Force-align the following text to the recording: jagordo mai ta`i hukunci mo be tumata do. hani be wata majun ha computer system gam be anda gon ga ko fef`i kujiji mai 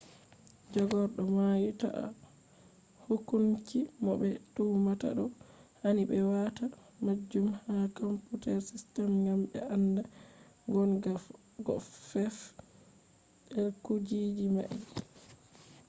jagordo 0.73 1.21
mai 1.35 1.63
ta`i 1.81 2.03
hukunci 3.05 3.79
mo 4.03 4.13
be 4.19 4.29
tumata 4.53 5.07
do. 5.17 5.25
hani 5.81 6.01
be 6.09 6.17
wata 6.31 6.65
majun 7.05 7.47
ha 7.63 7.75
computer 7.99 8.57
system 8.69 9.09
gam 9.25 9.41
be 9.49 9.57
anda 9.75 10.03
gon 10.71 10.91
ga 11.03 11.13
ko 11.65 11.73
fef`i 12.07 13.63
kujiji 13.83 14.45
mai 14.55 14.71